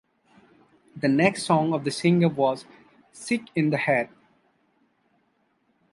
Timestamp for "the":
0.95-1.07, 1.83-1.91, 3.69-3.77